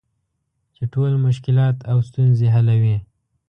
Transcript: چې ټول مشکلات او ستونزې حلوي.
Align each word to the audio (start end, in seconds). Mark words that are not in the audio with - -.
چې 0.75 0.83
ټول 0.93 1.11
مشکلات 1.25 1.77
او 1.91 1.97
ستونزې 2.07 2.47
حلوي. 2.55 2.97